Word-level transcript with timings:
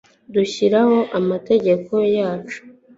Dushiraho 0.33 0.99
amategeko 1.19 1.93
yacu 2.15 2.59